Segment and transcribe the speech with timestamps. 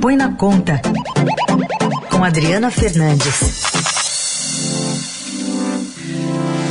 [0.00, 0.80] põe na conta.
[2.10, 3.62] Com Adriana Fernandes.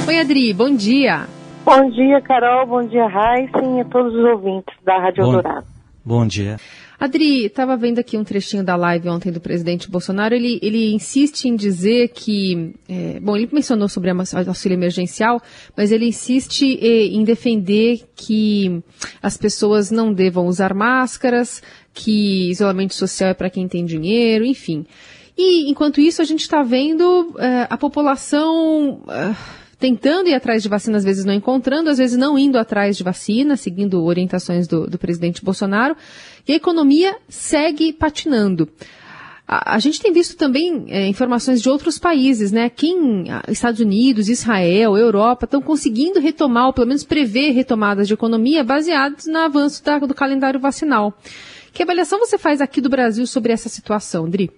[0.07, 1.27] Oi, Adri, bom dia.
[1.63, 2.65] Bom dia, Carol.
[2.65, 5.67] Bom dia, Raíssen e a todos os ouvintes da Rádio bom, Dourado.
[6.03, 6.57] Bom dia.
[6.99, 10.35] Adri, estava vendo aqui um trechinho da live ontem do presidente Bolsonaro.
[10.35, 12.73] Ele, ele insiste em dizer que.
[12.89, 14.17] É, bom, ele mencionou sobre o
[14.47, 15.39] auxílio emergencial,
[15.77, 18.83] mas ele insiste eh, em defender que
[19.21, 21.61] as pessoas não devam usar máscaras,
[21.99, 24.85] que isolamento social é para quem tem dinheiro, enfim.
[25.37, 29.01] E, enquanto isso, a gente está vendo eh, a população.
[29.09, 29.35] Eh,
[29.77, 33.03] tentando ir atrás de vacina, às vezes não encontrando, às vezes não indo atrás de
[33.03, 35.95] vacina, seguindo orientações do, do presidente Bolsonaro,
[36.47, 38.67] e a economia segue patinando.
[39.47, 42.69] A, gente tem visto também é, informações de outros países, né?
[42.69, 48.63] Quem, Estados Unidos, Israel, Europa, estão conseguindo retomar, ou pelo menos prever retomadas de economia
[48.63, 51.17] baseadas no avanço da, do calendário vacinal.
[51.73, 54.49] Que avaliação você faz aqui do Brasil sobre essa situação, Dri?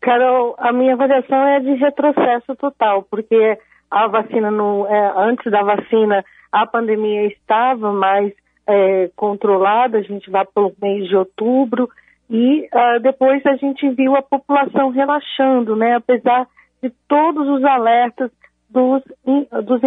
[0.00, 3.58] Carol, a minha avaliação é de retrocesso total, porque
[3.90, 8.32] a vacina no, é, antes da vacina a pandemia estava mais
[8.66, 11.88] é, controlada, a gente vai pelo mês de outubro
[12.28, 16.48] e uh, depois a gente viu a população relaxando, né, apesar
[16.82, 18.30] de todos os alertas
[18.68, 19.02] dos,
[19.64, 19.80] dos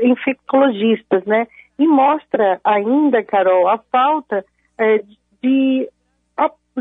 [0.00, 1.46] infectologistas, né,
[1.78, 4.44] e mostra ainda, Carol, a falta
[4.78, 5.88] é, de, de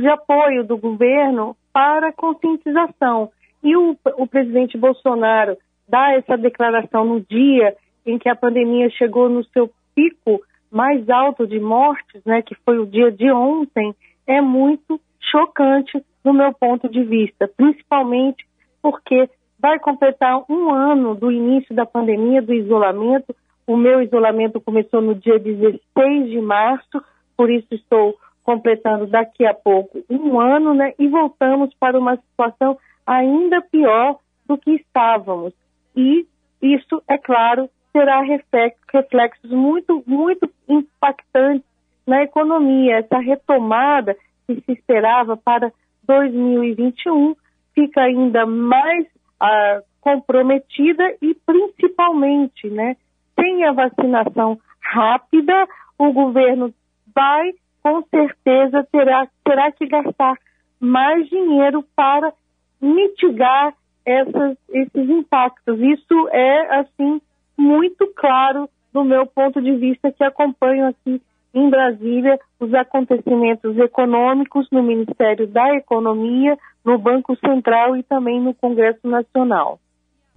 [0.08, 3.32] apoio do governo para conscientização.
[3.64, 5.58] E o, o presidente Bolsonaro
[5.88, 11.48] dar essa declaração no dia em que a pandemia chegou no seu pico mais alto
[11.48, 13.94] de mortes, né, que foi o dia de ontem,
[14.28, 18.46] é muito chocante do meu ponto de vista, principalmente
[18.82, 19.30] porque
[19.60, 23.36] vai completar um ano do início da pandemia, do isolamento.
[23.68, 27.04] O meu isolamento começou no dia 16 de março,
[27.36, 28.16] por isso estou
[28.50, 30.96] completando daqui a pouco um ano, né?
[30.98, 35.54] E voltamos para uma situação ainda pior do que estávamos
[35.96, 36.26] e
[36.60, 41.64] isso, é claro, terá reflexos muito, muito impactantes
[42.08, 42.98] na economia.
[42.98, 44.16] Essa retomada
[44.48, 45.72] que se esperava para
[46.08, 47.36] 2021
[47.76, 49.06] fica ainda mais
[49.40, 52.98] ah, comprometida e principalmente, né,
[53.40, 55.68] sem a vacinação rápida,
[56.00, 56.74] o governo
[57.14, 60.36] vai, com certeza, terá, terá que gastar
[60.80, 62.34] mais dinheiro para
[62.82, 63.74] mitigar
[64.06, 65.80] essas, esses impactos.
[65.80, 67.22] Isso é, assim,
[67.58, 71.22] muito claro do meu ponto de vista que acompanho aqui
[71.54, 78.54] em Brasília os acontecimentos econômicos no Ministério da Economia, no Banco Central e também no
[78.54, 79.80] Congresso Nacional.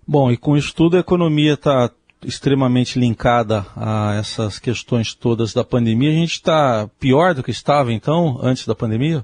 [0.07, 1.91] Bom, e com isso tudo a economia está
[2.25, 6.11] extremamente linkada a essas questões todas da pandemia.
[6.11, 9.23] A gente está pior do que estava então, antes da pandemia?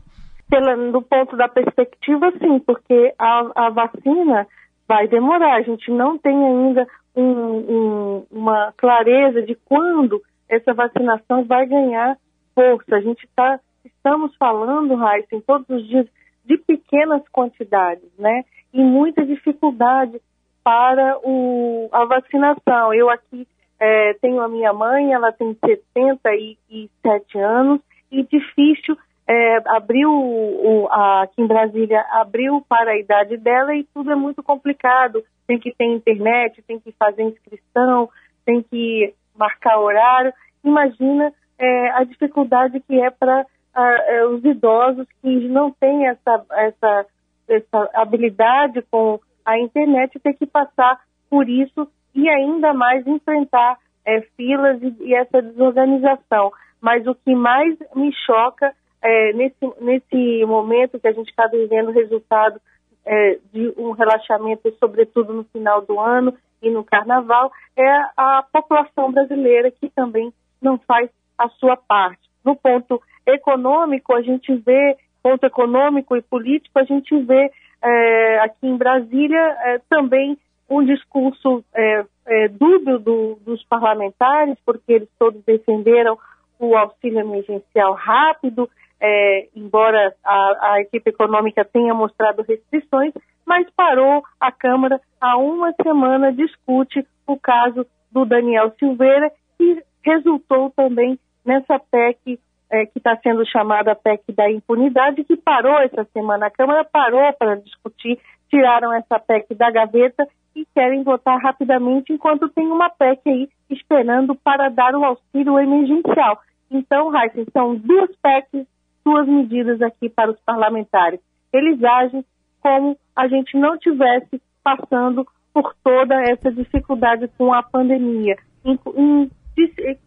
[0.48, 4.46] Pela, do ponto da perspectiva, sim, porque a, a vacina
[4.86, 5.56] vai demorar.
[5.56, 12.16] A gente não tem ainda um, um, uma clareza de quando essa vacinação vai ganhar
[12.54, 12.96] força.
[12.96, 16.06] A gente está estamos falando, Raíssa, em todos os dias
[16.44, 18.44] de pequenas quantidades, né?
[18.72, 20.20] E muita dificuldade
[20.68, 22.92] para o, a vacinação.
[22.92, 23.48] Eu aqui
[23.80, 27.80] é, tenho a minha mãe, ela tem 77 anos
[28.12, 28.94] e difícil
[29.26, 34.14] é, abriu, o, a, aqui em Brasília, abriu para a idade dela e tudo é
[34.14, 35.24] muito complicado.
[35.46, 38.10] Tem que ter internet, tem que fazer inscrição,
[38.44, 40.34] tem que marcar horário.
[40.62, 47.06] Imagina é, a dificuldade que é para é, os idosos que não têm essa, essa,
[47.48, 49.18] essa habilidade com
[49.48, 51.00] a internet ter que passar
[51.30, 56.52] por isso e ainda mais enfrentar é, filas e, e essa desorganização.
[56.80, 61.88] Mas o que mais me choca é, nesse, nesse momento que a gente está vivendo
[61.88, 62.60] o resultado
[63.06, 69.10] é, de um relaxamento, sobretudo no final do ano e no carnaval, é a população
[69.10, 70.30] brasileira que também
[70.60, 72.20] não faz a sua parte.
[72.44, 77.50] No ponto econômico, a gente vê, ponto econômico e político, a gente vê
[77.82, 80.38] é, aqui em Brasília é, também
[80.68, 86.18] um discurso é, é, dúbio do, dos parlamentares, porque eles todos defenderam
[86.58, 88.68] o auxílio emergencial rápido,
[89.00, 93.14] é, embora a, a, equipe econômica tenha mostrado restrições,
[93.46, 99.30] mas parou a Câmara há uma semana, discute o caso do Daniel Silveira
[99.60, 102.38] e resultou também nessa PEC
[102.70, 106.46] é, que está sendo chamada PEC da impunidade, que parou essa semana.
[106.46, 108.18] A Câmara parou para discutir,
[108.50, 114.34] tiraram essa PEC da gaveta e querem votar rapidamente, enquanto tem uma PEC aí esperando
[114.34, 116.40] para dar o auxílio emergencial.
[116.70, 118.66] Então, Raíssa, são duas PECs
[119.02, 121.20] suas medidas aqui para os parlamentares.
[121.52, 122.24] Eles agem
[122.60, 129.30] como a gente não tivesse passando por toda essa dificuldade com a pandemia, em, em,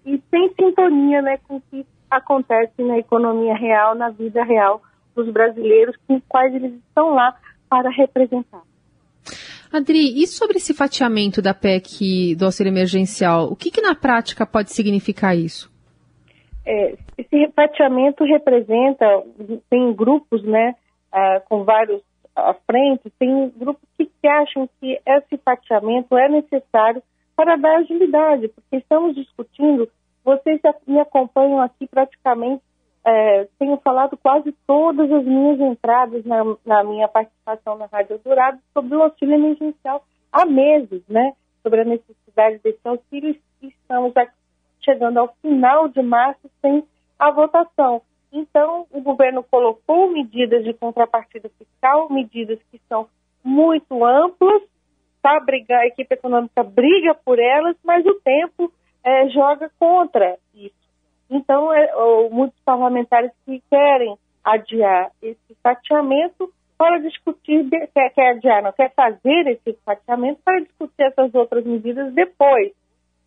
[0.06, 4.82] e sem sintonia né, com que acontece na economia real, na vida real
[5.16, 7.36] dos brasileiros, com os quais eles estão lá
[7.70, 8.62] para representar.
[9.72, 14.46] Adri, e sobre esse fatiamento da PEC do auxílio emergencial, o que, que na prática
[14.46, 15.72] pode significar isso?
[16.66, 19.06] É, esse fatiamento representa,
[19.70, 20.76] tem grupos, né,
[21.14, 22.02] uh, com vários
[22.36, 27.02] à frente, tem grupos que, que acham que esse fatiamento é necessário
[27.36, 29.90] para dar agilidade, porque estamos discutindo,
[30.24, 32.62] vocês me acompanham aqui praticamente
[33.04, 38.60] é, tenho falado quase todas as minhas entradas na, na, minha participação na Rádio Dourado
[38.74, 41.34] sobre o auxílio emergencial há meses, né?
[41.64, 44.14] Sobre a necessidade desse auxílio e estamos
[44.82, 46.84] chegando ao final de março sem
[47.18, 48.02] a votação.
[48.32, 53.08] Então, o governo colocou medidas de contrapartida fiscal, medidas que são
[53.44, 54.62] muito amplas,
[55.22, 55.44] tá?
[55.72, 58.72] A equipe econômica briga por elas, mas o tempo
[59.04, 60.76] é, joga contra isso.
[61.30, 68.64] Então, é, ou, muitos parlamentares que querem adiar esse fatiamento para discutir, quer, quer adiar,
[68.64, 72.74] não quer fazer esse fatiamento para discutir essas outras medidas depois.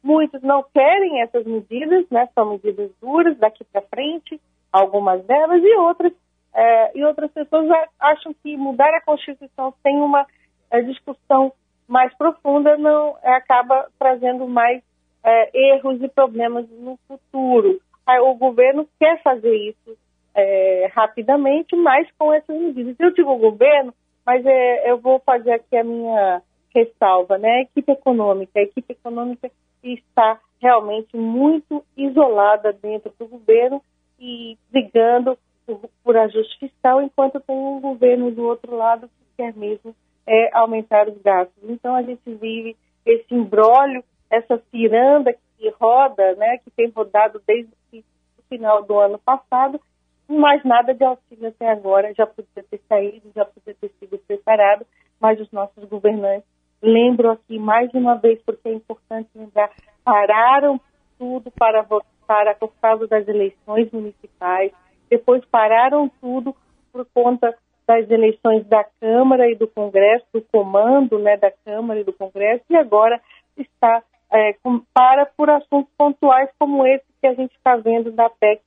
[0.03, 4.41] Muitos não querem essas medidas, né, são medidas duras daqui para frente,
[4.73, 6.13] algumas delas, e outras,
[6.53, 7.69] é, e outras pessoas
[7.99, 10.27] acham que mudar a Constituição sem uma
[10.71, 11.53] é, discussão
[11.87, 14.83] mais profunda não é, acaba trazendo mais
[15.25, 17.81] é, erros e problemas no futuro
[18.21, 19.97] o governo quer fazer isso
[20.35, 22.97] é, rapidamente, mas com essas medidas.
[22.99, 23.95] Eu digo governo,
[24.27, 26.43] mas é, eu vou fazer aqui a minha
[26.75, 27.51] ressalva, né?
[27.51, 29.51] A equipe econômica, a equipe econômica
[29.83, 33.83] está realmente muito isolada dentro do governo
[34.19, 39.55] e brigando por, por ajuste fiscal, enquanto tem um governo do outro lado que quer
[39.55, 39.95] mesmo
[40.27, 41.63] é, aumentar os gastos.
[41.69, 42.77] Então a gente vive
[43.07, 44.03] esse imbróglio,
[44.35, 49.81] essa ciranda que roda, né, que tem rodado desde o final do ano passado,
[50.29, 54.87] mas nada de auxílio até agora, já podia ter saído, já podia ter sido preparado,
[55.21, 56.49] mas os nossos governantes,
[56.83, 59.71] lembro aqui mais uma vez, porque é importante lembrar,
[60.03, 60.81] pararam
[61.19, 64.73] tudo para votar por causa das eleições municipais,
[65.11, 66.55] depois pararam tudo
[66.91, 67.55] por conta
[67.87, 72.65] das eleições da Câmara e do Congresso, do comando né, da Câmara e do Congresso,
[72.71, 73.21] e agora
[73.57, 74.03] está
[74.35, 74.57] é,
[74.93, 78.61] para por assuntos pontuais como esse que a gente está vendo da PEC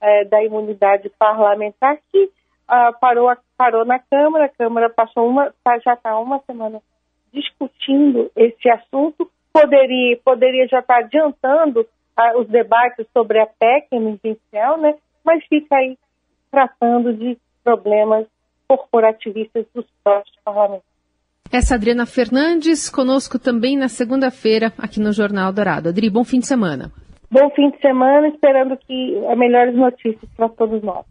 [0.00, 2.30] é, da imunidade parlamentar, que
[2.66, 6.82] ah, parou, parou na Câmara, a Câmara passou uma, tá, já está uma semana
[7.32, 11.86] discutindo esse assunto, poderia, poderia já estar tá adiantando
[12.16, 14.96] ah, os debates sobre a PEC emergencial, né?
[15.24, 15.96] mas fica aí
[16.50, 18.26] tratando de problemas
[18.66, 20.91] corporativistas dos próprios parlamentares.
[21.52, 25.90] Essa Adriana Fernandes, conosco também na segunda-feira aqui no Jornal Dourado.
[25.90, 26.90] Adri, bom fim de semana.
[27.30, 31.04] Bom fim de semana, esperando que melhores notícias para todos nós.